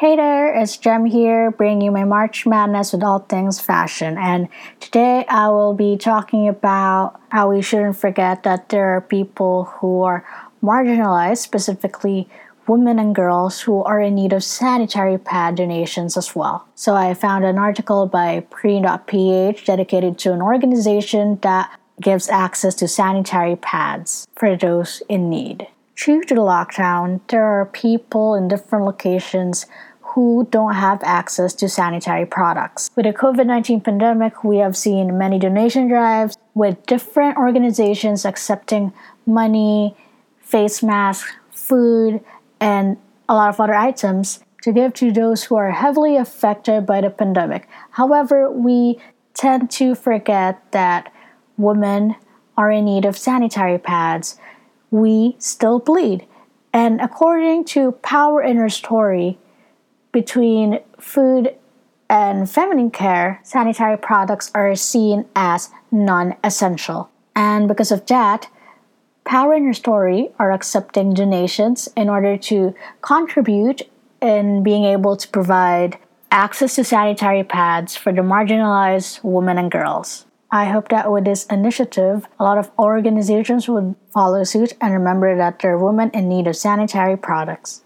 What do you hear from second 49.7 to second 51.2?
to forget that